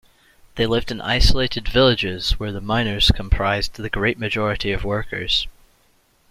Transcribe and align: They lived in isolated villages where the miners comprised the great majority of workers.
They 0.55 0.65
lived 0.65 0.89
in 0.89 0.99
isolated 0.99 1.67
villages 1.69 2.39
where 2.39 2.51
the 2.51 2.59
miners 2.59 3.11
comprised 3.13 3.73
the 3.75 3.87
great 3.87 4.17
majority 4.17 4.71
of 4.71 4.83
workers. 4.83 5.45